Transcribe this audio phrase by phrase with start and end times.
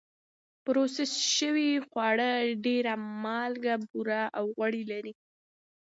[0.63, 2.29] پروسس شوي خواړه
[2.65, 2.85] ډېر
[3.23, 5.13] مالګه، بوره او غوړي لري.